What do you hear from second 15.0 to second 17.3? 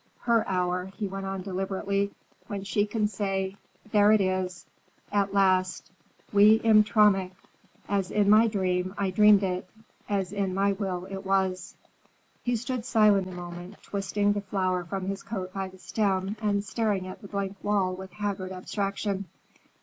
his coat by the stem and staring at the